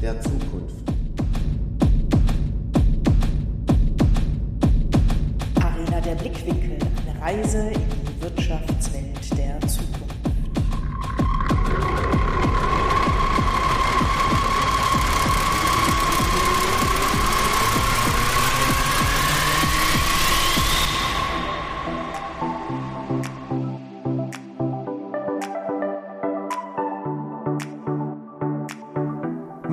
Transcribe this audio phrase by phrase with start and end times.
[0.00, 0.39] der Zukunft.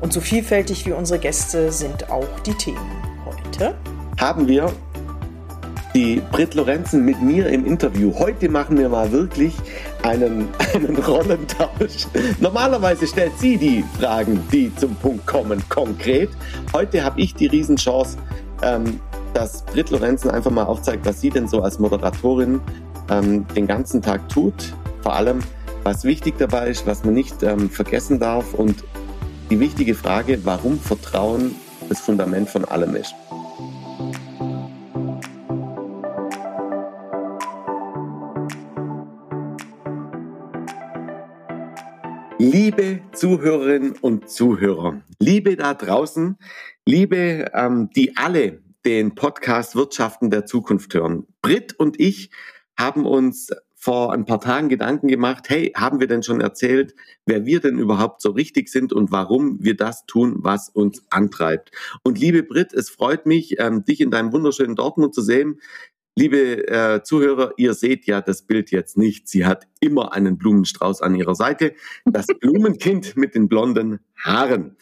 [0.00, 2.90] Und so vielfältig wie unsere Gäste sind auch die Themen.
[3.24, 3.74] Heute
[4.18, 4.72] haben wir
[5.94, 8.12] die Britt Lorenzen mit mir im Interview.
[8.16, 9.54] Heute machen wir mal wirklich
[10.02, 12.06] einen, einen Rollentausch.
[12.38, 16.30] Normalerweise stellt sie die Fragen, die zum Punkt kommen, konkret.
[16.72, 18.18] Heute habe ich die Riesenchance,
[18.62, 19.00] ähm,
[19.34, 22.60] dass Britt Lorenzen einfach mal aufzeigt, was sie denn so als Moderatorin
[23.10, 24.74] ähm, den ganzen Tag tut.
[25.02, 25.40] Vor allem,
[25.82, 28.84] was wichtig dabei ist, was man nicht ähm, vergessen darf und
[29.50, 31.54] die wichtige Frage, warum Vertrauen
[31.88, 33.14] das Fundament von allem ist.
[42.38, 46.36] Liebe Zuhörerinnen und Zuhörer, Liebe da draußen,
[46.86, 51.26] Liebe, ähm, die alle den Podcast Wirtschaften der Zukunft hören.
[51.42, 52.30] Britt und ich
[52.78, 57.46] haben uns vor ein paar Tagen Gedanken gemacht, hey, haben wir denn schon erzählt, wer
[57.46, 61.70] wir denn überhaupt so richtig sind und warum wir das tun, was uns antreibt.
[62.02, 65.60] Und liebe Britt, es freut mich, ähm, dich in deinem wunderschönen Dortmund zu sehen.
[66.16, 69.28] Liebe äh, Zuhörer, ihr seht ja das Bild jetzt nicht.
[69.28, 71.74] Sie hat immer einen Blumenstrauß an ihrer Seite.
[72.04, 74.76] Das Blumenkind mit den blonden Haaren.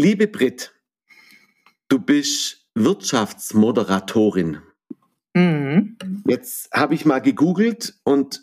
[0.00, 0.74] Liebe Brit,
[1.88, 4.62] du bist Wirtschaftsmoderatorin.
[5.36, 5.98] Mhm.
[6.26, 8.42] Jetzt habe ich mal gegoogelt und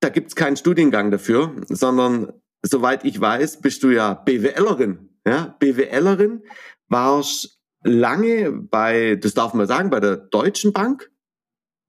[0.00, 2.32] da gibt es keinen Studiengang dafür, sondern
[2.62, 5.08] soweit ich weiß, bist du ja BWLerin.
[5.24, 5.54] Ja?
[5.60, 6.42] BWLerin
[6.88, 11.09] warst lange bei, das darf man sagen, bei der Deutschen Bank.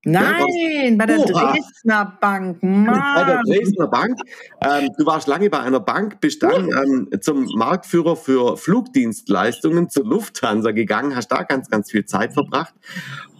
[0.04, 1.52] Nein, bei der Oha.
[1.52, 2.62] Dresdner Bank.
[2.62, 2.86] Mann.
[3.14, 4.18] Bei der Dresdner Bank.
[4.60, 10.04] Ähm, du warst lange bei einer Bank, bist dann ähm, zum Marktführer für Flugdienstleistungen zur
[10.04, 12.74] Lufthansa gegangen, hast da ganz, ganz viel Zeit verbracht.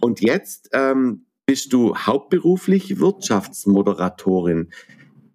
[0.01, 4.71] Und jetzt ähm, bist du hauptberuflich Wirtschaftsmoderatorin.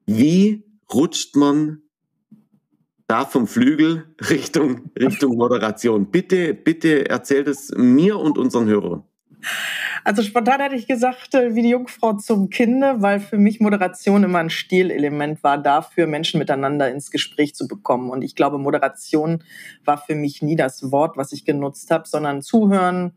[0.05, 1.81] Wie rutscht man
[3.07, 6.09] da vom Flügel Richtung, Richtung Moderation?
[6.09, 9.03] Bitte, bitte erzähl das mir und unseren Hörern.
[10.03, 14.23] Also spontan hätte ich gesagt, äh, wie die Jungfrau zum Kinde, weil für mich Moderation
[14.23, 18.09] immer ein Stilelement war, dafür Menschen miteinander ins Gespräch zu bekommen.
[18.09, 19.43] Und ich glaube, Moderation
[19.85, 23.13] war für mich nie das Wort, was ich genutzt habe, sondern zuhören,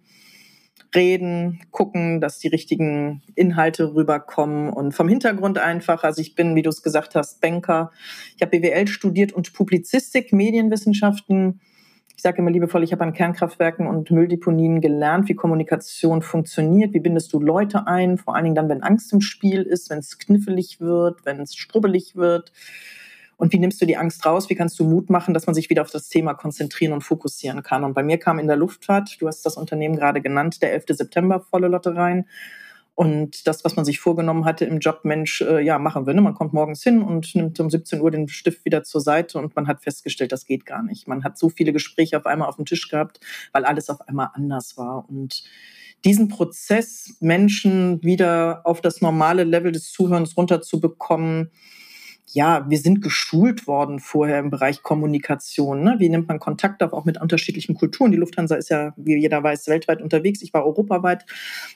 [0.94, 6.02] reden, gucken, dass die richtigen Inhalte rüberkommen und vom Hintergrund einfach.
[6.02, 7.92] Also ich bin, wie du es gesagt hast, Banker.
[8.36, 11.60] Ich habe BWL studiert und Publizistik, Medienwissenschaften
[12.20, 17.00] ich sage immer liebevoll, ich habe an Kernkraftwerken und Mülldeponien gelernt, wie Kommunikation funktioniert, wie
[17.00, 20.18] bindest du Leute ein, vor allen Dingen dann, wenn Angst im Spiel ist, wenn es
[20.18, 22.52] knifflig wird, wenn es strubbelig wird.
[23.38, 24.50] Und wie nimmst du die Angst raus?
[24.50, 27.62] Wie kannst du Mut machen, dass man sich wieder auf das Thema konzentrieren und fokussieren
[27.62, 27.84] kann?
[27.84, 30.84] Und bei mir kam in der Luftfahrt, du hast das Unternehmen gerade genannt, der 11.
[30.88, 32.26] September volle Lotte rein.
[33.00, 36.12] Und das, was man sich vorgenommen hatte im Job, Mensch, äh, ja, machen wir.
[36.12, 36.20] Ne?
[36.20, 39.56] Man kommt morgens hin und nimmt um 17 Uhr den Stift wieder zur Seite und
[39.56, 41.08] man hat festgestellt, das geht gar nicht.
[41.08, 43.18] Man hat so viele Gespräche auf einmal auf dem Tisch gehabt,
[43.52, 45.08] weil alles auf einmal anders war.
[45.08, 45.44] Und
[46.04, 51.52] diesen Prozess, Menschen wieder auf das normale Level des Zuhörens runterzubekommen,
[52.32, 55.82] ja, wir sind geschult worden vorher im Bereich Kommunikation.
[55.82, 55.96] Ne?
[55.98, 58.12] Wie nimmt man Kontakt auf, auch mit unterschiedlichen Kulturen?
[58.12, 60.42] Die Lufthansa ist ja, wie jeder weiß, weltweit unterwegs.
[60.42, 61.26] Ich war europaweit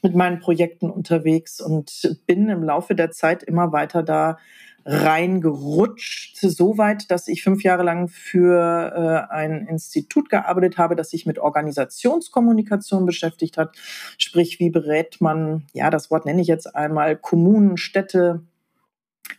[0.02, 4.38] mit meinen Projekten unterwegs und bin im Laufe der Zeit immer weiter da
[4.86, 11.10] reingerutscht, so weit, dass ich fünf Jahre lang für äh, ein Institut gearbeitet habe, das
[11.10, 13.76] sich mit Organisationskommunikation beschäftigt hat.
[14.18, 18.42] Sprich, wie berät man, ja, das Wort nenne ich jetzt einmal, Kommunen, Städte,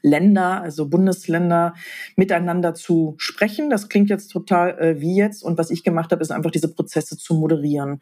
[0.06, 1.74] Länder, also Bundesländer,
[2.16, 3.70] miteinander zu sprechen.
[3.70, 5.44] Das klingt jetzt total äh, wie jetzt.
[5.44, 8.00] Und was ich gemacht habe, ist einfach diese Prozesse zu moderieren.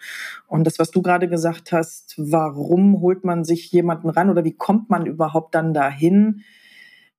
[0.47, 4.53] Und das, was du gerade gesagt hast, warum holt man sich jemanden ran oder wie
[4.53, 6.43] kommt man überhaupt dann dahin?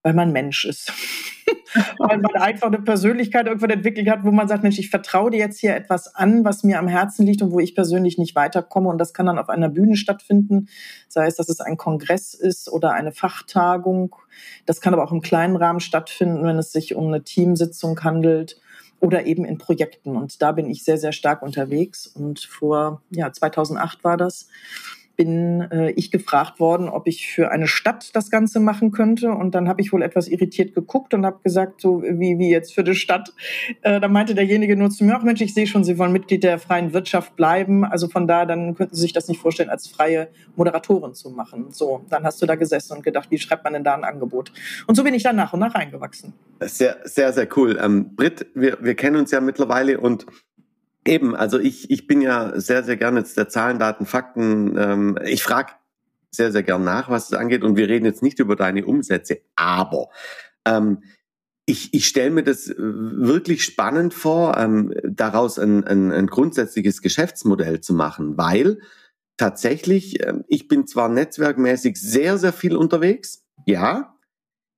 [0.04, 0.92] Weil man Mensch ist.
[1.98, 5.38] weil man einfach eine Persönlichkeit irgendwann entwickelt hat, wo man sagt, Mensch, ich vertraue dir
[5.38, 8.90] jetzt hier etwas an, was mir am Herzen liegt und wo ich persönlich nicht weiterkomme.
[8.90, 10.68] Und das kann dann auf einer Bühne stattfinden,
[11.08, 14.14] sei es, dass es ein Kongress ist oder eine Fachtagung.
[14.66, 18.60] Das kann aber auch im kleinen Rahmen stattfinden, wenn es sich um eine Teamsitzung handelt
[19.00, 20.16] oder eben in Projekten.
[20.16, 22.06] Und da bin ich sehr, sehr stark unterwegs.
[22.06, 24.48] Und vor, ja, 2008 war das
[25.16, 29.31] bin äh, ich gefragt worden, ob ich für eine Stadt das Ganze machen könnte.
[29.31, 32.75] Und dann habe ich wohl etwas irritiert geguckt und habe gesagt, so wie, wie jetzt
[32.75, 33.32] für die Stadt.
[33.82, 36.43] Äh, da meinte derjenige nur zu mir, ach Mensch, ich sehe schon, Sie wollen Mitglied
[36.43, 37.84] der freien Wirtschaft bleiben.
[37.84, 41.66] Also von da, dann könnten Sie sich das nicht vorstellen, als freie Moderatorin zu machen.
[41.70, 44.52] So, dann hast du da gesessen und gedacht, wie schreibt man denn da ein Angebot?
[44.87, 46.32] Und so bin ich dann nach und nach reingewachsen.
[46.61, 47.78] Sehr, sehr, sehr cool.
[47.82, 50.26] Ähm, Britt, wir, wir kennen uns ja mittlerweile und
[51.06, 54.76] Eben, also ich, ich bin ja sehr, sehr gerne jetzt der Zahlen, Daten, Fakten.
[54.78, 55.72] Ähm, ich frage
[56.30, 57.62] sehr, sehr gern nach, was es angeht.
[57.62, 60.08] Und wir reden jetzt nicht über deine Umsätze, aber
[60.64, 61.02] ähm,
[61.66, 67.00] ich, ich stelle mir das äh, wirklich spannend vor, ähm, daraus ein, ein, ein grundsätzliches
[67.00, 68.80] Geschäftsmodell zu machen, weil
[69.36, 74.13] tatsächlich, äh, ich bin zwar netzwerkmäßig sehr, sehr viel unterwegs, ja,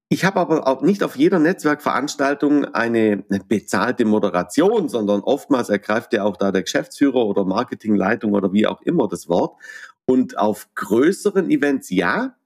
[0.08, 6.22] ich habe aber auch nicht auf jeder Netzwerkveranstaltung eine bezahlte Moderation, sondern oftmals ergreift ja
[6.22, 9.60] auch da der Geschäftsführer oder Marketingleitung oder wie auch immer das Wort.
[10.04, 12.36] Und auf größeren Events ja,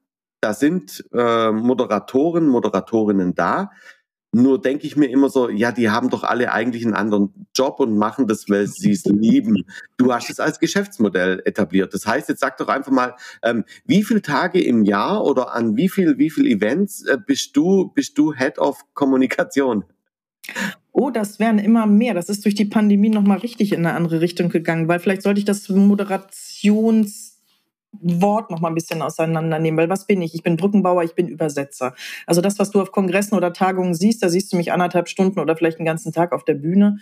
[0.41, 3.69] da sind äh, Moderatoren, Moderatorinnen da.
[4.33, 7.81] Nur denke ich mir immer so, ja, die haben doch alle eigentlich einen anderen Job
[7.81, 9.65] und machen das, weil sie es lieben.
[9.97, 11.93] Du hast es als Geschäftsmodell etabliert.
[11.93, 15.75] Das heißt, jetzt sag doch einfach mal, ähm, wie viele Tage im Jahr oder an
[15.75, 19.83] wie viel, wie viel Events äh, bist du, bist du Head of Kommunikation?
[20.93, 22.13] Oh, das wären immer mehr.
[22.13, 25.39] Das ist durch die Pandemie nochmal richtig in eine andere Richtung gegangen, weil vielleicht sollte
[25.39, 27.30] ich das Moderations
[27.93, 30.33] Wort noch mal ein bisschen auseinandernehmen, weil was bin ich?
[30.33, 31.93] Ich bin Brückenbauer, ich bin Übersetzer.
[32.25, 35.39] Also das, was du auf Kongressen oder Tagungen siehst, da siehst du mich anderthalb Stunden
[35.39, 36.99] oder vielleicht einen ganzen Tag auf der Bühne.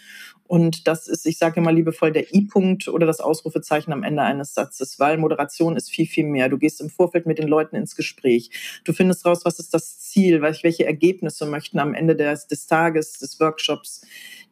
[0.48, 4.56] Und das ist, ich sage immer liebevoll, der I-Punkt oder das Ausrufezeichen am Ende eines
[4.56, 6.50] Satzes, weil Moderation ist viel, viel mehr.
[6.50, 8.50] Du gehst im Vorfeld mit den Leuten ins Gespräch.
[8.84, 13.20] Du findest raus, was ist das Ziel, welche Ergebnisse möchten am Ende des, des Tages,
[13.20, 14.02] des Workshops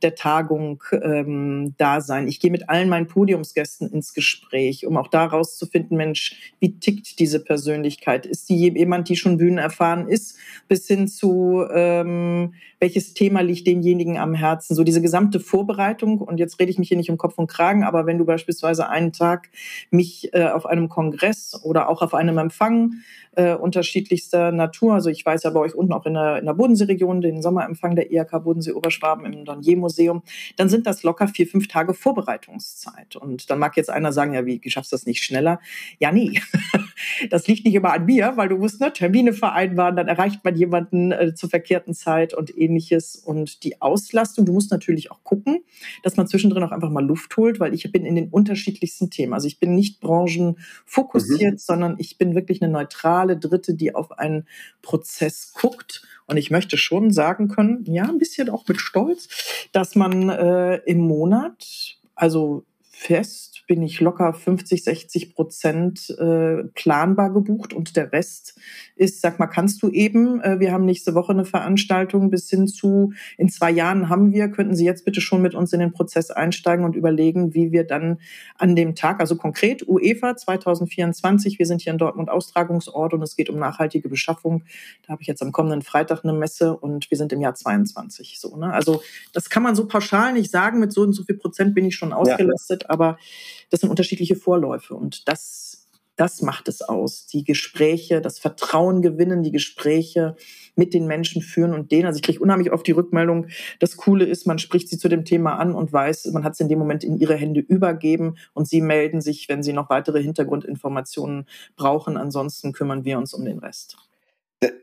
[0.02, 2.28] der Tagung ähm, da sein.
[2.28, 7.20] Ich gehe mit allen meinen Podiumsgästen ins Gespräch, um auch da rauszufinden, Mensch, wie tickt
[7.20, 8.26] diese Persönlichkeit?
[8.26, 13.66] Ist die jemand, die schon Bühnen erfahren ist, bis hin zu ähm, welches Thema liegt
[13.66, 14.76] denjenigen am Herzen?
[14.76, 16.20] So diese gesamte Vorbereitung.
[16.20, 18.90] Und jetzt rede ich mich hier nicht um Kopf und Kragen, aber wenn du beispielsweise
[18.90, 19.50] einen Tag
[19.90, 22.94] mich äh, auf einem Kongress oder auch auf einem Empfang
[23.38, 24.96] äh, unterschiedlichster Natur.
[24.96, 27.96] Also ich weiß ja bei euch unten auch in der, in der Bodenseeregion, den Sommerempfang
[27.96, 29.46] der IHK Bodensee Oberschwaben im
[29.88, 30.24] Dornier-Museum,
[30.56, 33.16] dann sind das locker vier, fünf Tage Vorbereitungszeit.
[33.16, 35.60] Und dann mag jetzt einer sagen, ja, wie schaffst du das nicht schneller?
[36.00, 36.42] Ja, nee.
[37.30, 40.56] das liegt nicht immer an mir, weil du musst ne, Termine vereinbaren, dann erreicht man
[40.56, 43.16] jemanden äh, zur verkehrten Zeit und ähnliches.
[43.16, 45.64] Und die Auslastung, du musst natürlich auch gucken,
[46.04, 49.34] dass man zwischendrin auch einfach mal Luft holt, weil ich bin in den unterschiedlichsten Themen.
[49.34, 51.58] Also ich bin nicht branchenfokussiert, mhm.
[51.58, 54.48] sondern ich bin wirklich eine neutrale Dritte, die auf einen
[54.82, 56.04] Prozess guckt.
[56.28, 59.30] Und ich möchte schon sagen können, ja, ein bisschen auch mit Stolz,
[59.72, 67.32] dass man äh, im Monat, also fest bin ich locker 50, 60 Prozent äh, planbar
[67.32, 68.58] gebucht und der Rest
[68.96, 72.68] ist, sag mal, kannst du eben, äh, wir haben nächste Woche eine Veranstaltung bis hin
[72.68, 75.92] zu, in zwei Jahren haben wir, könnten Sie jetzt bitte schon mit uns in den
[75.92, 78.20] Prozess einsteigen und überlegen, wie wir dann
[78.58, 83.36] an dem Tag, also konkret UEFA 2024, wir sind hier in Dortmund Austragungsort und es
[83.36, 84.64] geht um nachhaltige Beschaffung.
[85.06, 88.40] Da habe ich jetzt am kommenden Freitag eine Messe und wir sind im Jahr 22.
[88.40, 88.72] So, ne?
[88.72, 89.02] Also
[89.34, 91.96] das kann man so pauschal nicht sagen, mit so und so viel Prozent bin ich
[91.96, 92.90] schon ausgelastet, ja.
[92.90, 93.18] aber
[93.70, 97.28] das sind unterschiedliche Vorläufe und das, das macht es aus.
[97.28, 100.36] Die Gespräche, das Vertrauen gewinnen, die Gespräche
[100.76, 102.06] mit den Menschen führen und denen.
[102.06, 103.48] Also ich kriege unheimlich oft die Rückmeldung,
[103.80, 106.60] das Coole ist, man spricht sie zu dem Thema an und weiß, man hat es
[106.60, 110.22] in dem Moment in ihre Hände übergeben und sie melden sich, wenn sie noch weitere
[110.22, 111.46] Hintergrundinformationen
[111.76, 112.18] brauchen.
[112.18, 113.98] Ansonsten kümmern wir uns um den Rest.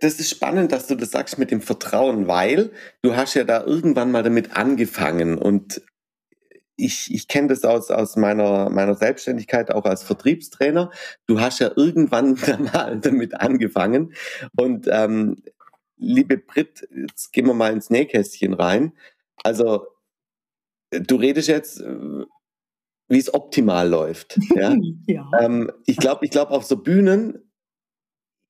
[0.01, 2.71] Das ist spannend, dass du das sagst mit dem Vertrauen, weil
[3.03, 5.83] du hast ja da irgendwann mal damit angefangen und
[6.77, 10.91] ich, ich kenne das aus, aus meiner, meiner Selbstständigkeit auch als Vertriebstrainer.
[11.27, 12.35] Du hast ja irgendwann
[12.73, 14.15] mal damit angefangen.
[14.57, 15.43] Und ähm,
[15.97, 18.93] liebe Brit, jetzt gehen wir mal ins Nähkästchen rein.
[19.43, 19.87] Also
[20.91, 22.25] du redest jetzt, äh,
[23.09, 24.39] wie es optimal läuft.
[24.55, 24.75] Ja?
[25.07, 25.31] ja.
[25.41, 27.44] Ähm, ich glaube, ich glaube auf so Bühnen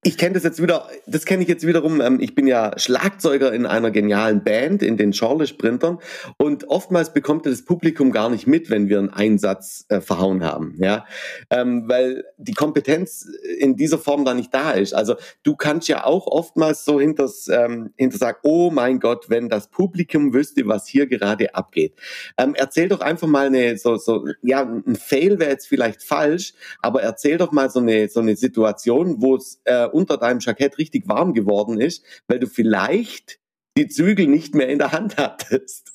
[0.07, 3.53] ich kenne das jetzt wieder, das kenne ich jetzt wiederum, ähm, ich bin ja Schlagzeuger
[3.55, 5.99] in einer genialen Band, in den Charlotte Sprintern
[6.37, 10.77] und oftmals bekommt das Publikum gar nicht mit, wenn wir einen Einsatz äh, verhauen haben,
[10.79, 11.07] ja,
[11.49, 13.27] ähm, weil die Kompetenz
[13.59, 14.95] in dieser Form da nicht da ist.
[14.95, 19.49] Also du kannst ja auch oftmals so hinters, ähm, hinter sagen, oh mein Gott, wenn
[19.49, 21.95] das Publikum wüsste, was hier gerade abgeht.
[22.37, 26.53] Ähm, erzähl doch einfach mal eine, so, so, ja, ein Fail wäre jetzt vielleicht falsch,
[26.83, 30.79] aber erzähl doch mal so eine, so eine Situation, wo es äh, unter deinem Jackett
[30.79, 33.39] richtig warm geworden ist, weil du vielleicht
[33.79, 35.94] die Zügel nicht mehr in der Hand hattest.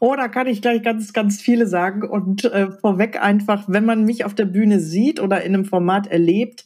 [0.00, 2.02] Oh, da kann ich gleich ganz, ganz viele sagen.
[2.02, 6.06] Und äh, vorweg einfach, wenn man mich auf der Bühne sieht oder in einem Format
[6.06, 6.64] erlebt,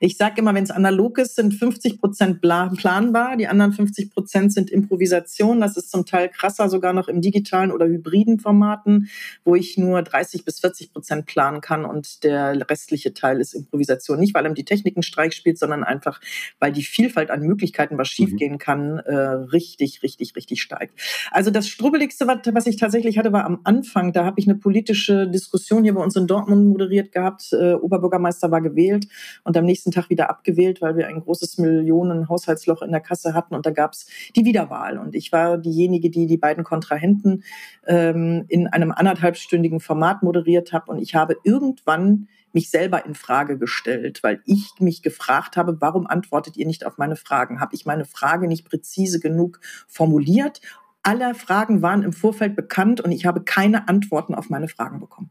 [0.00, 4.52] ich sage immer, wenn es analog ist, sind 50 Prozent planbar, die anderen 50 Prozent
[4.52, 5.60] sind Improvisation.
[5.60, 9.08] Das ist zum Teil krasser sogar noch im digitalen oder hybriden Formaten,
[9.44, 14.18] wo ich nur 30 bis 40 Prozent planen kann und der restliche Teil ist Improvisation.
[14.18, 16.20] Nicht, weil ihm die Technik einen Streich spielt, sondern einfach,
[16.58, 18.58] weil die Vielfalt an Möglichkeiten, was schiefgehen mhm.
[18.58, 21.00] kann, äh, richtig, richtig, richtig steigt.
[21.30, 22.33] Also das Strubbeligste, was
[22.66, 24.12] ich tatsächlich hatte, war am Anfang.
[24.12, 27.52] Da habe ich eine politische Diskussion hier bei uns in Dortmund moderiert gehabt.
[27.52, 29.06] Äh, Oberbürgermeister war gewählt
[29.44, 33.34] und am nächsten nächsten Tag wieder abgewählt, weil wir ein großes Millionen-Haushaltsloch in der Kasse
[33.34, 34.98] hatten und da gab es die Wiederwahl.
[34.98, 37.42] Und ich war diejenige, die die beiden Kontrahenten
[37.86, 43.58] ähm, in einem anderthalbstündigen Format moderiert habe und ich habe irgendwann mich selber in Frage
[43.58, 47.60] gestellt, weil ich mich gefragt habe, warum antwortet ihr nicht auf meine Fragen?
[47.60, 50.60] Habe ich meine Frage nicht präzise genug formuliert
[51.04, 55.30] alle Fragen waren im Vorfeld bekannt und ich habe keine Antworten auf meine Fragen bekommen.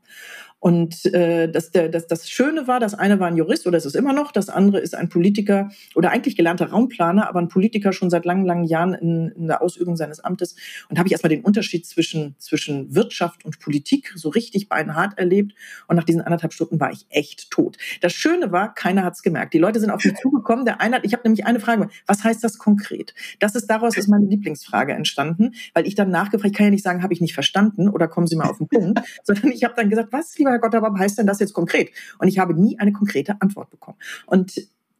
[0.63, 3.83] Und äh, das, der, das, das Schöne war, das eine war ein Jurist oder ist
[3.83, 7.91] es immer noch, das andere ist ein Politiker oder eigentlich gelernter Raumplaner, aber ein Politiker
[7.91, 10.55] schon seit langen, langen Jahren in, in der Ausübung seines Amtes.
[10.87, 15.53] Und habe ich erstmal den Unterschied zwischen, zwischen Wirtschaft und Politik so richtig beinhart erlebt.
[15.89, 17.75] Und nach diesen anderthalb Stunden war ich echt tot.
[17.99, 19.53] Das Schöne war, keiner hat es gemerkt.
[19.53, 20.63] Die Leute sind auf mich zugekommen.
[20.63, 23.13] Der eine hat, ich habe nämlich eine Frage, was heißt das konkret?
[23.39, 26.85] Das ist daraus ist meine Lieblingsfrage entstanden, weil ich dann nachgefragt, ich kann ja nicht
[26.85, 29.73] sagen, habe ich nicht verstanden oder kommen Sie mal auf den Punkt, sondern ich habe
[29.75, 31.89] dann gesagt, was, lieber Herr aber heißt denn das jetzt konkret?
[32.19, 33.97] Und ich habe nie eine konkrete Antwort bekommen.
[34.25, 34.53] Und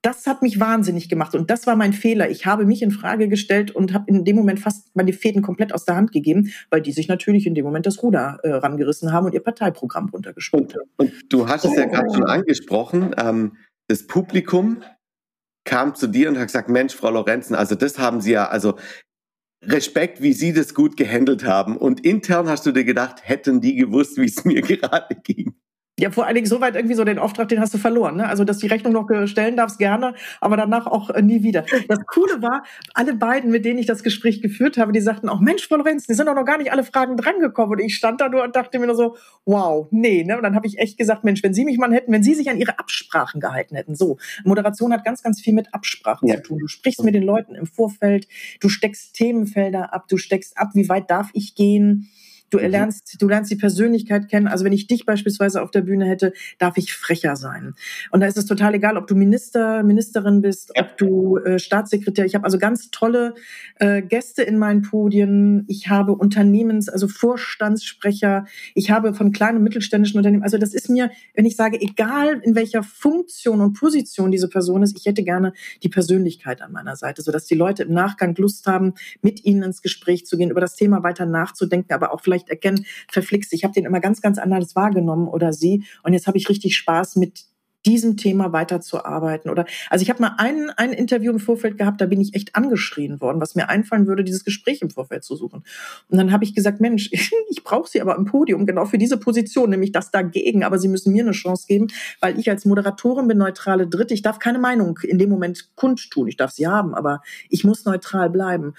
[0.04, 2.30] das hat mich wahnsinnig gemacht und das war mein Fehler.
[2.30, 5.74] Ich habe mich in Frage gestellt und habe in dem Moment fast meine Fäden komplett
[5.74, 9.14] aus der Hand gegeben, weil die sich natürlich in dem Moment das Ruder äh, rangerissen
[9.14, 10.90] haben und ihr Parteiprogramm runtergespielt haben.
[10.98, 13.54] Und, und du hast es ja gerade schon angesprochen, ähm,
[13.88, 14.84] das Publikum
[15.64, 18.76] kam zu dir und hat gesagt, Mensch, Frau Lorenzen, also das haben Sie ja, also
[19.66, 21.78] Respekt, wie Sie das gut gehandelt haben.
[21.78, 25.53] Und intern hast du dir gedacht, hätten die gewusst, wie es mir gerade ging.
[26.00, 28.18] Ja, vor allen Dingen so weit irgendwie so den Auftrag, den hast du verloren.
[28.18, 28.28] Ne?
[28.28, 31.66] Also, dass die Rechnung noch stellen darfst, gerne, aber danach auch äh, nie wieder.
[31.88, 32.64] Das Coole war,
[32.96, 36.08] alle beiden, mit denen ich das Gespräch geführt habe, die sagten auch, Mensch, Frau Lorenz,
[36.08, 37.74] die sind doch noch gar nicht alle Fragen drangekommen.
[37.74, 40.24] Und ich stand da nur und dachte mir nur so, wow, nee.
[40.24, 40.36] Ne?
[40.36, 42.50] Und dann habe ich echt gesagt, Mensch, wenn Sie mich mal hätten, wenn Sie sich
[42.50, 43.94] an Ihre Absprachen gehalten hätten.
[43.94, 46.38] So, Moderation hat ganz, ganz viel mit Absprachen ja.
[46.38, 46.60] zu tun.
[46.60, 48.28] Du sprichst mit den Leuten im Vorfeld,
[48.62, 52.10] du steckst Themenfelder ab, du steckst ab, wie weit darf ich gehen
[52.54, 52.70] Du mhm.
[52.70, 54.48] lernst, du lernst die Persönlichkeit kennen.
[54.48, 57.74] Also wenn ich dich beispielsweise auf der Bühne hätte, darf ich frecher sein.
[58.12, 60.84] Und da ist es total egal, ob du Minister, Ministerin bist, ja.
[60.84, 62.26] ob du äh, Staatssekretär.
[62.26, 63.34] Ich habe also ganz tolle
[63.80, 65.66] äh, Gäste in meinen Podien.
[65.68, 68.46] Ich habe Unternehmens, also Vorstandssprecher.
[68.76, 70.44] Ich habe von kleinen und mittelständischen Unternehmen.
[70.44, 74.84] Also das ist mir, wenn ich sage, egal in welcher Funktion und Position diese Person
[74.84, 78.68] ist, ich hätte gerne die Persönlichkeit an meiner Seite, sodass die Leute im Nachgang Lust
[78.68, 78.94] haben,
[79.24, 82.50] mit ihnen ins Gespräch zu gehen, über das Thema weiter nachzudenken, aber auch vielleicht vielleicht
[82.50, 85.84] erkennen, verflixt, ich habe den immer ganz, ganz anders wahrgenommen oder sie.
[86.04, 87.46] Und jetzt habe ich richtig Spaß mit
[87.86, 92.06] diesem Thema weiterzuarbeiten oder also ich habe mal ein, ein Interview im Vorfeld gehabt, da
[92.06, 95.64] bin ich echt angeschrien worden, was mir einfallen würde, dieses Gespräch im Vorfeld zu suchen.
[96.10, 97.10] Und dann habe ich gesagt, Mensch,
[97.50, 100.88] ich brauche Sie aber im Podium genau für diese Position, nämlich das dagegen, aber Sie
[100.88, 101.88] müssen mir eine Chance geben,
[102.20, 106.28] weil ich als Moderatorin bin neutrale Dritte, ich darf keine Meinung in dem Moment kundtun,
[106.28, 108.74] ich darf sie haben, aber ich muss neutral bleiben.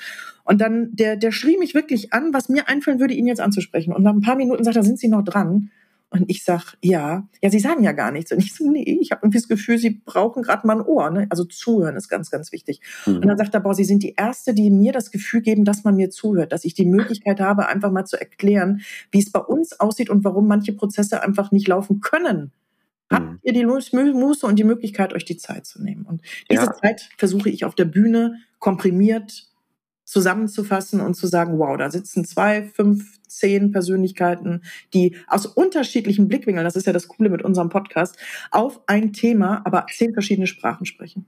[0.45, 3.93] Und dann, der, der schrie mich wirklich an, was mir einfallen würde, ihn jetzt anzusprechen.
[3.93, 5.71] Und nach ein paar Minuten sagt er, sind Sie noch dran?
[6.15, 8.31] Und ich sag, ja, ja, Sie sagen ja gar nichts.
[8.31, 11.11] Und ich so, nee, ich habe irgendwie das Gefühl, Sie brauchen gerade mal ein Ohr.
[11.11, 11.27] Ne?
[11.29, 12.81] Also zuhören ist ganz, ganz wichtig.
[13.05, 13.17] Mhm.
[13.17, 15.83] Und dann sagt er, boah, Sie sind die Erste, die mir das Gefühl geben, dass
[15.83, 19.41] man mir zuhört, dass ich die Möglichkeit habe, einfach mal zu erklären, wie es bei
[19.41, 22.53] uns aussieht und warum manche Prozesse einfach nicht laufen können.
[23.11, 23.39] Habt mhm.
[23.43, 26.07] ihr die Muße und die Möglichkeit, euch die Zeit zu nehmen?
[26.07, 26.75] Und diese ja.
[26.75, 29.49] Zeit versuche ich auf der Bühne komprimiert
[30.05, 34.63] zusammenzufassen und zu sagen, wow, da sitzen zwei, fünf, zehn Persönlichkeiten,
[34.93, 38.17] die aus unterschiedlichen Blickwinkeln, das ist ja das Coole mit unserem Podcast,
[38.51, 41.27] auf ein Thema, aber zehn verschiedene Sprachen sprechen.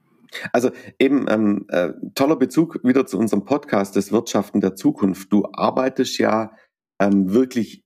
[0.53, 5.33] Also eben ähm, äh, toller Bezug wieder zu unserem Podcast des Wirtschaften der Zukunft.
[5.33, 6.53] Du arbeitest ja
[7.01, 7.86] ähm, wirklich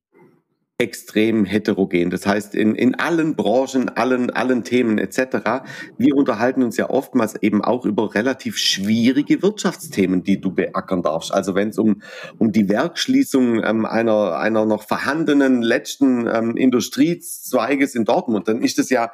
[0.81, 2.09] extrem heterogen.
[2.09, 5.63] Das heißt, in, in allen Branchen, allen, allen Themen etc.
[5.99, 11.35] Wir unterhalten uns ja oftmals eben auch über relativ schwierige Wirtschaftsthemen, die du beackern darfst.
[11.35, 12.01] Also wenn es um,
[12.39, 18.79] um die Werkschließung ähm, einer, einer noch vorhandenen letzten ähm, Industriezweiges in Dortmund, dann ist
[18.79, 19.13] das ja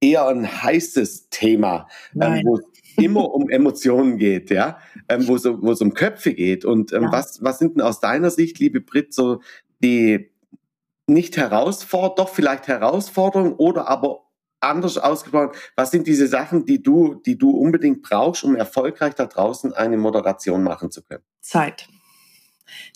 [0.00, 1.88] eher ein heißes Thema,
[2.20, 2.64] ähm, wo es
[2.96, 6.64] immer um Emotionen geht, ja, ähm, wo es wo es um Köpfe geht.
[6.64, 7.12] Und ähm, ja.
[7.12, 9.40] was was sind denn aus deiner Sicht, liebe Brit, so
[9.82, 10.29] die
[11.10, 14.26] nicht Herausforderung, doch vielleicht Herausforderung oder aber
[14.60, 19.26] anders ausgesprochen, was sind diese Sachen, die du, die du unbedingt brauchst, um erfolgreich da
[19.26, 21.24] draußen eine Moderation machen zu können?
[21.40, 21.88] Zeit.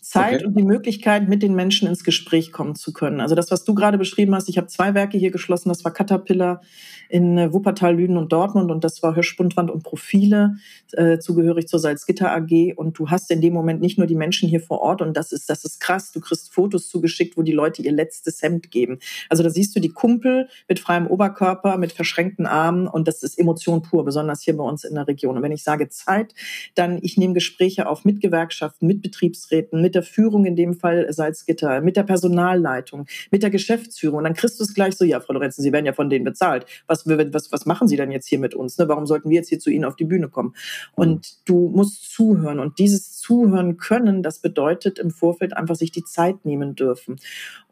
[0.00, 0.44] Zeit okay.
[0.46, 3.20] und die Möglichkeit, mit den Menschen ins Gespräch kommen zu können.
[3.20, 5.92] Also das, was du gerade beschrieben hast, ich habe zwei Werke hier geschlossen, das war
[5.92, 6.60] Caterpillar
[7.08, 10.56] in äh, Wuppertal, Lünen und Dortmund und das war Hirschbundwand und Profile,
[10.92, 14.48] äh, zugehörig zur Salzgitter AG und du hast in dem Moment nicht nur die Menschen
[14.48, 17.52] hier vor Ort und das ist, das ist krass, du kriegst Fotos zugeschickt, wo die
[17.52, 18.98] Leute ihr letztes Hemd geben.
[19.28, 23.38] Also da siehst du die Kumpel mit freiem Oberkörper, mit verschränkten Armen und das ist
[23.38, 25.36] Emotion pur, besonders hier bei uns in der Region.
[25.36, 26.34] Und wenn ich sage Zeit,
[26.74, 31.12] dann ich nehme Gespräche auf mit Gewerkschaften, mit Betriebsräten, mit der Führung in dem Fall
[31.12, 34.18] Salzgitter, mit der Personalleitung, mit der Geschäftsführung.
[34.18, 36.24] Und dann kriegst du es gleich so, ja, Frau Lorenzen, Sie werden ja von denen
[36.24, 36.66] bezahlt.
[36.86, 38.78] Was, was, was machen Sie denn jetzt hier mit uns?
[38.78, 38.88] Ne?
[38.88, 40.54] Warum sollten wir jetzt hier zu Ihnen auf die Bühne kommen?
[40.94, 41.42] Und mhm.
[41.44, 42.58] du musst zuhören.
[42.58, 47.16] Und dieses Zuhören können, das bedeutet im Vorfeld einfach sich die Zeit nehmen dürfen.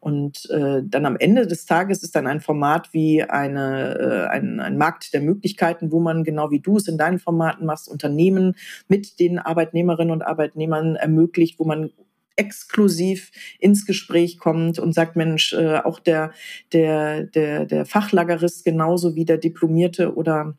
[0.02, 4.58] Und äh, dann am Ende des Tages ist dann ein Format wie eine, äh, ein,
[4.58, 8.56] ein Markt der Möglichkeiten, wo man genau wie du es in deinen Formaten machst, Unternehmen
[8.88, 11.90] mit den Arbeitnehmerinnen und Arbeitnehmern ermöglicht, wo man
[12.34, 13.30] exklusiv
[13.60, 16.32] ins Gespräch kommt und sagt, Mensch, äh, auch der,
[16.72, 20.56] der, der, der Fachlagerist genauso wie der Diplomierte oder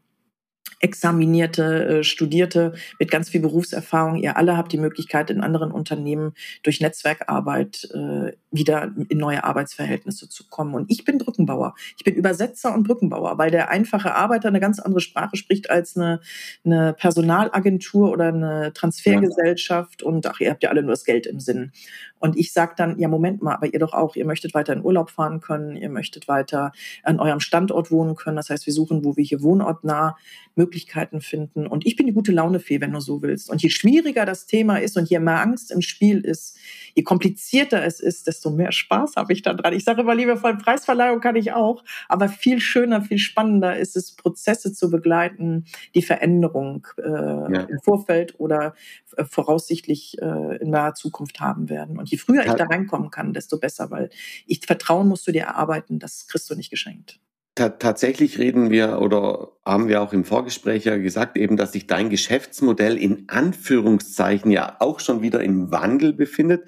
[0.84, 4.18] Examinierte, äh, Studierte mit ganz viel Berufserfahrung.
[4.18, 10.30] Ihr alle habt die Möglichkeit, in anderen Unternehmen durch Netzwerkarbeit äh, wieder in neue Arbeitsverhältnisse
[10.30, 10.76] zu kommen.
[10.76, 11.74] Und ich bin Brückenbauer.
[11.98, 15.98] Ich bin Übersetzer und Brückenbauer, weil der einfache Arbeiter eine ganz andere Sprache spricht als
[15.98, 16.22] eine,
[16.64, 20.04] eine Personalagentur oder eine Transfergesellschaft.
[20.04, 21.72] Und ach, ihr habt ja alle nur das Geld im Sinn.
[22.20, 24.82] Und ich sage dann, ja, Moment mal, aber ihr doch auch, ihr möchtet weiter in
[24.82, 26.72] Urlaub fahren können, ihr möchtet weiter
[27.04, 28.38] an eurem Standort wohnen können.
[28.38, 30.16] Das heißt, wir suchen, wo wir hier wohnortnah
[30.56, 31.68] Möglichkeiten finden.
[31.68, 33.50] Und ich bin die gute Laune-Fee, wenn du so willst.
[33.50, 36.58] Und je schwieriger das Thema ist und je mehr Angst im Spiel ist,
[36.94, 39.74] je komplizierter es ist, desto mehr Spaß habe ich da dran.
[39.74, 44.16] Ich sage immer, liebevoll, Preisverleihung kann ich auch, aber viel schöner, viel spannender ist es,
[44.16, 47.62] Prozesse zu begleiten, die Veränderung äh, ja.
[47.64, 48.74] im Vorfeld oder
[49.18, 51.98] äh, voraussichtlich äh, in naher Zukunft haben werden.
[51.98, 54.10] Und je früher ich da reinkommen kann, desto besser, weil
[54.46, 57.20] ich Vertrauen musst du dir erarbeiten, das kriegst du nicht geschenkt.
[57.56, 62.10] Tatsächlich reden wir oder haben wir auch im Vorgespräch ja gesagt, eben, dass sich dein
[62.10, 66.68] Geschäftsmodell in Anführungszeichen ja auch schon wieder im Wandel befindet,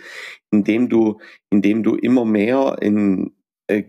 [0.52, 1.19] indem du,
[1.50, 3.36] indem du immer mehr in
[3.67, 3.86] äh,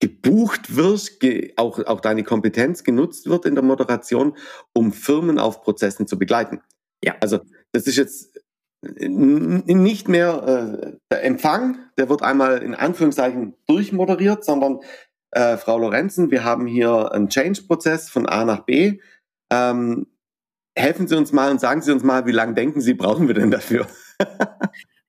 [0.00, 4.36] gebucht wirst, ge, auch, auch deine Kompetenz genutzt wird in der Moderation,
[4.74, 6.60] um Firmen auf Prozessen zu begleiten.
[7.04, 7.14] Ja.
[7.20, 7.40] Also
[7.72, 8.40] das ist jetzt
[8.82, 14.80] nicht mehr äh, der Empfang, der wird einmal in Anführungszeichen durchmoderiert, sondern
[15.32, 19.00] äh, Frau Lorenzen, wir haben hier einen Change-Prozess von A nach B.
[19.50, 20.06] Ähm,
[20.76, 23.34] helfen Sie uns mal und sagen Sie uns mal, wie lange denken Sie, brauchen wir
[23.34, 23.86] denn dafür?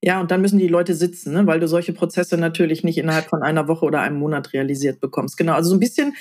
[0.05, 1.47] Ja, und dann müssen die Leute sitzen, ne?
[1.47, 5.37] weil du solche Prozesse natürlich nicht innerhalb von einer Woche oder einem Monat realisiert bekommst.
[5.37, 6.13] Genau, also so ein bisschen,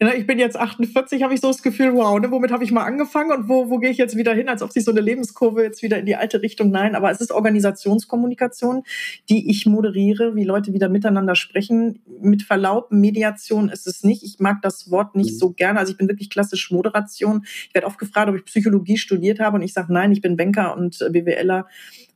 [0.00, 2.72] ja, ich bin jetzt 48, habe ich so das Gefühl, wow, ne, womit habe ich
[2.72, 5.00] mal angefangen und wo, wo gehe ich jetzt wieder hin, als ob sich so eine
[5.00, 8.82] Lebenskurve jetzt wieder in die alte Richtung, nein, aber es ist Organisationskommunikation,
[9.28, 12.00] die ich moderiere, wie Leute wieder miteinander sprechen.
[12.20, 14.24] Mit Verlaub, Mediation ist es nicht.
[14.24, 15.38] Ich mag das Wort nicht mhm.
[15.38, 15.78] so gerne.
[15.78, 17.44] Also ich bin wirklich klassisch Moderation.
[17.44, 20.36] Ich werde oft gefragt, ob ich Psychologie studiert habe und ich sage, nein, ich bin
[20.36, 21.66] Banker und BWLer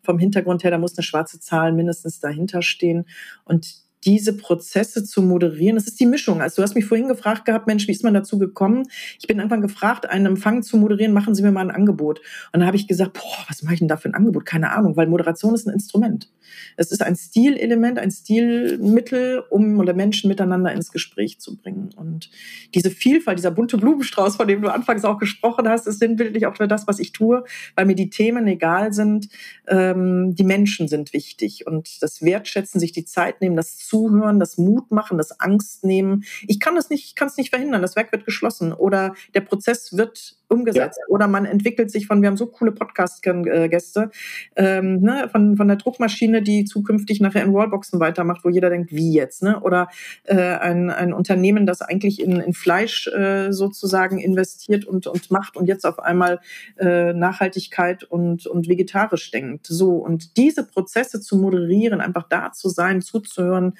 [0.03, 3.07] vom Hintergrund her, da muss eine schwarze Zahl mindestens dahinter stehen.
[3.45, 5.77] Und diese Prozesse zu moderieren.
[5.77, 6.43] Das ist die Mischung.
[6.43, 8.85] Also du hast mich vorhin gefragt gehabt, Mensch, wie ist man dazu gekommen?
[9.19, 12.19] Ich bin irgendwann gefragt, einen Empfang zu moderieren, machen Sie mir mal ein Angebot.
[12.19, 14.45] Und dann habe ich gesagt, boah, was mache ich denn da für ein Angebot?
[14.45, 16.29] Keine Ahnung, weil Moderation ist ein Instrument.
[16.76, 21.90] Es ist ein Stilelement, ein Stilmittel, um Menschen miteinander ins Gespräch zu bringen.
[21.96, 22.31] Und
[22.74, 26.57] diese Vielfalt, dieser bunte Blumenstrauß, von dem du anfangs auch gesprochen hast, ist sinnbildlich auch
[26.57, 27.44] für das, was ich tue,
[27.76, 29.28] weil mir die Themen egal sind.
[29.68, 34.59] Ähm, die Menschen sind wichtig und das Wertschätzen, sich die Zeit nehmen, das Zuhören, das
[34.59, 36.24] Mut machen, das Angst nehmen.
[36.46, 37.83] Ich kann das nicht, ich kann es nicht verhindern.
[37.83, 41.12] Das Werk wird geschlossen oder der Prozess wird umgesetzt ja.
[41.12, 44.11] oder man entwickelt sich von, wir haben so coole Podcast-Gäste,
[44.57, 48.93] ähm, ne, von, von der Druckmaschine, die zukünftig nachher in Wallboxen weitermacht, wo jeder denkt,
[48.93, 49.61] wie jetzt, ne?
[49.61, 49.88] Oder
[50.25, 55.57] äh, ein, ein Unternehmen, das eigentlich in, in Fleisch äh, sozusagen investiert und, und macht
[55.57, 56.41] und jetzt auf einmal
[56.79, 59.67] äh, Nachhaltigkeit und, und vegetarisch denkt.
[59.67, 63.75] So, und diese Prozesse zu moderieren, einfach da zu sein, zuzuhören,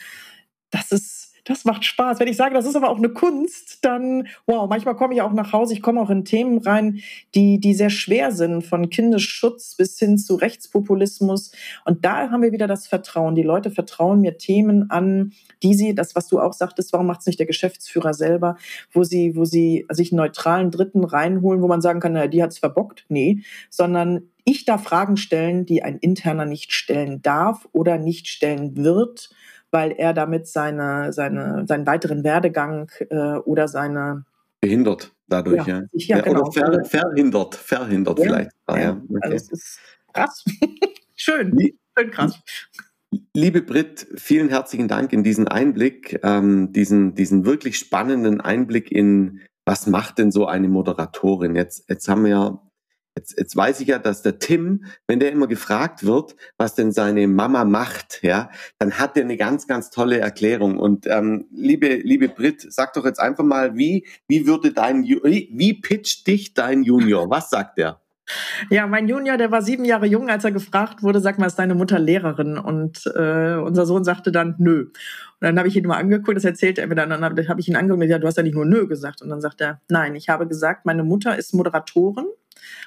[0.71, 2.21] das ist das macht Spaß.
[2.21, 5.33] Wenn ich sage, das ist aber auch eine Kunst, dann, wow, manchmal komme ich auch
[5.33, 7.01] nach Hause, ich komme auch in Themen rein,
[7.35, 11.53] die, die sehr schwer sind, von Kindesschutz bis hin zu Rechtspopulismus.
[11.85, 13.35] Und da haben wir wieder das Vertrauen.
[13.35, 17.21] Die Leute vertrauen mir Themen an, die sie, das, was du auch sagtest, warum macht
[17.21, 18.57] es nicht der Geschäftsführer selber,
[18.93, 22.43] wo sie, wo sie sich einen neutralen Dritten reinholen, wo man sagen kann, naja, die
[22.43, 23.05] hat's verbockt.
[23.09, 28.77] Nee, sondern ich darf Fragen stellen, die ein Interner nicht stellen darf oder nicht stellen
[28.77, 29.31] wird
[29.73, 34.25] weil er damit seine, seine, seinen weiteren Werdegang äh, oder seine
[34.61, 35.81] behindert dadurch, ja.
[35.93, 36.17] ja.
[36.17, 36.43] ja genau.
[36.43, 38.51] Oder ver, verhindert, verhindert ja, vielleicht.
[38.67, 38.91] Ah, ja.
[38.91, 39.19] Okay.
[39.23, 39.79] Also es ist
[40.13, 40.45] krass.
[41.17, 41.59] Schön.
[41.99, 42.41] Schön krass.
[43.35, 49.41] Liebe Brit, vielen herzlichen Dank in diesen Einblick, ähm, diesen, diesen wirklich spannenden Einblick in,
[49.67, 51.55] was macht denn so eine Moderatorin?
[51.55, 52.63] Jetzt, jetzt haben wir
[53.15, 56.93] Jetzt, jetzt weiß ich ja, dass der Tim, wenn der immer gefragt wird, was denn
[56.93, 60.79] seine Mama macht, ja, dann hat er eine ganz, ganz tolle Erklärung.
[60.79, 65.75] Und ähm, liebe, liebe Brit, sag doch jetzt einfach mal, wie, wie würde dein, wie,
[65.75, 67.29] pitcht dich dein Junior?
[67.29, 68.01] Was sagt der?
[68.71, 71.59] Ja, mein Junior, der war sieben Jahre jung, als er gefragt wurde, sag mal, ist
[71.59, 72.57] deine Mutter Lehrerin?
[72.57, 74.85] Und äh, unser Sohn sagte dann, nö.
[74.85, 74.93] Und
[75.41, 77.77] dann habe ich ihn mal angeguckt, das erzählte er mir dann, dann habe ich ihn
[77.77, 79.21] angeguckt und gesagt, du hast ja nicht nur nö gesagt.
[79.21, 82.27] Und dann sagt er, nein, ich habe gesagt, meine Mutter ist Moderatorin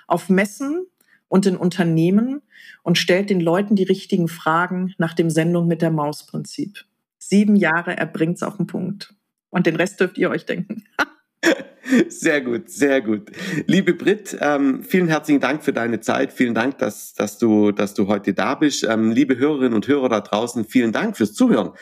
[0.08, 0.86] auf Messen
[1.28, 2.42] und in Unternehmen
[2.84, 6.86] und stellt den Leuten die richtigen Fragen nach dem Sendung mit der Maus-Prinzip.
[7.18, 9.14] Sieben Jahre, er bringt's auf den Punkt.
[9.50, 10.84] Und den Rest dürft ihr euch denken.
[12.10, 13.32] Sehr gut, sehr gut.
[13.68, 16.34] Liebe Brit, ähm, vielen herzlichen Dank für deine Zeit.
[16.34, 18.84] Vielen Dank, dass, dass, du, dass du heute da bist.
[18.84, 21.74] Ähm, liebe Hörerinnen und Hörer da draußen, vielen Dank fürs Zuhören.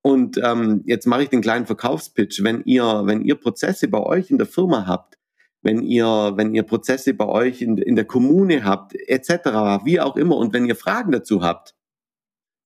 [0.00, 2.42] Und ähm, jetzt mache ich den kleinen Verkaufspitch.
[2.42, 5.18] Wenn ihr, wenn ihr Prozesse bei euch in der Firma habt,
[5.62, 10.16] wenn ihr, wenn ihr Prozesse bei euch in, in der Kommune habt, etc., wie auch
[10.16, 11.74] immer, und wenn ihr Fragen dazu habt,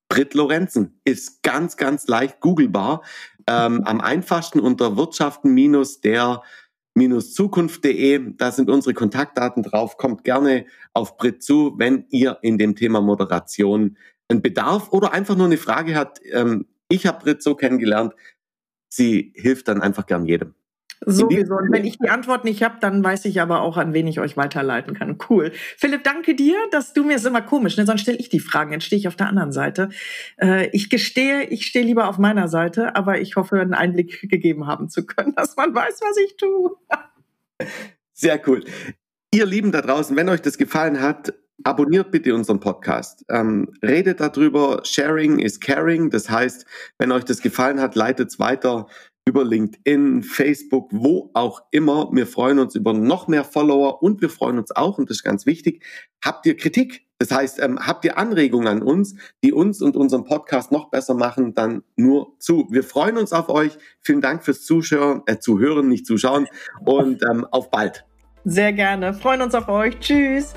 [0.09, 3.03] Britt Lorenzen ist ganz, ganz leicht googlebar.
[3.49, 6.43] Ähm, am einfachsten unter Wirtschaften minus der
[6.95, 8.33] minus Zukunft.de.
[8.37, 9.97] Da sind unsere Kontaktdaten drauf.
[9.99, 13.97] Kommt gerne auf Brit zu, wenn ihr in dem Thema Moderation
[14.29, 16.21] einen Bedarf oder einfach nur eine Frage habt.
[16.33, 18.15] Ähm, ich habe Brit so kennengelernt.
[18.89, 20.55] Sie hilft dann einfach gern jedem.
[21.05, 21.57] Sowieso.
[21.57, 24.19] Und wenn ich die Antwort nicht habe, dann weiß ich aber auch, an wen ich
[24.19, 25.19] euch weiterleiten kann.
[25.29, 25.53] Cool.
[25.77, 27.85] Philipp, danke dir, dass du mir ist immer komisch, ne?
[27.85, 29.91] sonst stelle ich die Fragen, jetzt stehe ich auf der anderen Seite.
[30.41, 34.67] Äh, ich gestehe, ich stehe lieber auf meiner Seite, aber ich hoffe, einen Einblick gegeben
[34.67, 36.77] haben zu können, dass man weiß, was ich tue.
[38.13, 38.65] Sehr cool.
[39.33, 43.25] Ihr Lieben da draußen, wenn euch das gefallen hat, abonniert bitte unseren Podcast.
[43.29, 44.83] Ähm, redet darüber.
[44.85, 46.11] Sharing is caring.
[46.11, 46.67] Das heißt,
[46.99, 48.87] wenn euch das gefallen hat, leitet es weiter
[49.29, 52.09] über LinkedIn, Facebook, wo auch immer.
[52.13, 55.25] Wir freuen uns über noch mehr Follower und wir freuen uns auch, und das ist
[55.25, 55.85] ganz wichtig,
[56.25, 57.07] habt ihr Kritik?
[57.19, 61.15] Das heißt, ähm, habt ihr Anregungen an uns, die uns und unseren Podcast noch besser
[61.15, 62.69] machen, dann nur zu.
[62.71, 63.77] Wir freuen uns auf euch.
[64.03, 66.47] Vielen Dank fürs Zuschauen, äh, Zuhören, nicht Zuschauen
[66.85, 68.05] und ähm, auf bald.
[68.45, 69.13] Sehr gerne.
[69.15, 69.99] Freuen uns auf euch.
[69.99, 70.55] Tschüss.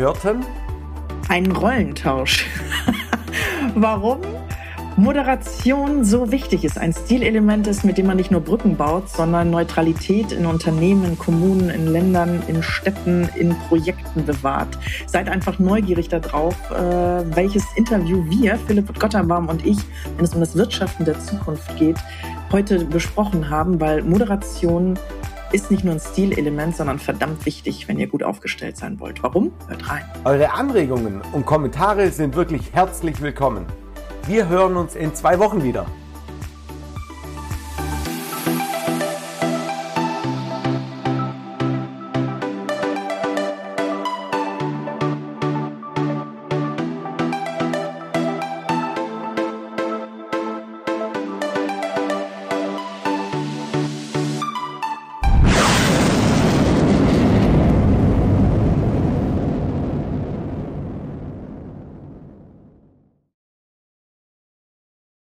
[0.00, 0.46] Hörten
[1.28, 2.46] einen Rollentausch.
[3.74, 4.20] Warum?
[4.96, 9.50] Moderation so wichtig ist, ein Stilelement ist, mit dem man nicht nur Brücken baut, sondern
[9.50, 14.78] Neutralität in Unternehmen, in Kommunen, in Ländern, in Städten, in Projekten bewahrt.
[15.06, 16.76] Seid einfach neugierig darauf, äh,
[17.36, 19.78] welches Interview wir, Philipp Gotterbaum und ich,
[20.16, 21.96] wenn es um das Wirtschaften der Zukunft geht,
[22.50, 24.98] heute besprochen haben, weil Moderation
[25.52, 29.22] ist nicht nur ein Stilelement, sondern verdammt wichtig, wenn ihr gut aufgestellt sein wollt.
[29.22, 29.52] Warum?
[29.68, 30.04] Hört rein.
[30.24, 33.66] Eure Anregungen und Kommentare sind wirklich herzlich willkommen.
[34.26, 35.86] Wir hören uns in zwei Wochen wieder.